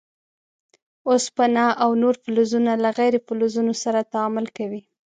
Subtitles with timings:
[1.09, 4.81] اوسپنه او نور فلزونه له غیر فلزونو سره تعامل کوي.